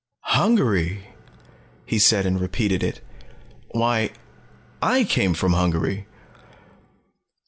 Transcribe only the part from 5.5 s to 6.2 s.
Hungary!"